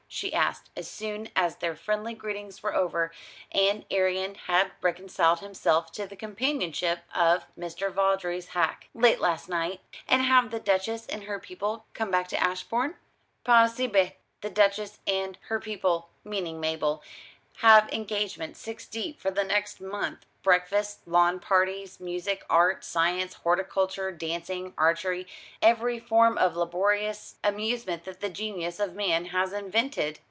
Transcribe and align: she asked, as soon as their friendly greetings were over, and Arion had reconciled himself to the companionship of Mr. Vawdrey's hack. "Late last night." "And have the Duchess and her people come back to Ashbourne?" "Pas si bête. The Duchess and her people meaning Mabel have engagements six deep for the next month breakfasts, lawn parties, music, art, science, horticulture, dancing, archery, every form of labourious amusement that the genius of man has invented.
she 0.13 0.33
asked, 0.33 0.69
as 0.75 0.89
soon 0.89 1.29
as 1.37 1.55
their 1.55 1.73
friendly 1.73 2.13
greetings 2.13 2.61
were 2.61 2.75
over, 2.75 3.09
and 3.53 3.85
Arion 3.89 4.35
had 4.35 4.69
reconciled 4.81 5.39
himself 5.39 5.89
to 5.93 6.05
the 6.05 6.17
companionship 6.17 6.99
of 7.15 7.45
Mr. 7.57 7.89
Vawdrey's 7.89 8.47
hack. 8.47 8.89
"Late 8.93 9.21
last 9.21 9.47
night." 9.47 9.79
"And 10.09 10.21
have 10.21 10.51
the 10.51 10.59
Duchess 10.59 11.07
and 11.07 11.23
her 11.23 11.39
people 11.39 11.85
come 11.93 12.11
back 12.11 12.27
to 12.27 12.37
Ashbourne?" 12.43 12.95
"Pas 13.45 13.73
si 13.73 13.87
bête. 13.87 14.15
The 14.41 14.49
Duchess 14.49 14.99
and 15.07 15.37
her 15.43 15.61
people 15.61 16.09
meaning 16.25 16.59
Mabel 16.59 17.01
have 17.57 17.91
engagements 17.93 18.59
six 18.59 18.87
deep 18.87 19.17
for 19.19 19.29
the 19.31 19.43
next 19.45 19.79
month 19.79 20.25
breakfasts, 20.41 21.01
lawn 21.05 21.39
parties, 21.39 21.99
music, 21.99 22.43
art, 22.49 22.83
science, 22.83 23.35
horticulture, 23.35 24.11
dancing, 24.11 24.73
archery, 24.75 25.27
every 25.61 25.99
form 25.99 26.35
of 26.39 26.55
labourious 26.55 27.35
amusement 27.43 28.05
that 28.05 28.21
the 28.21 28.29
genius 28.29 28.79
of 28.79 28.95
man 28.95 29.25
has 29.25 29.53
invented. 29.53 30.17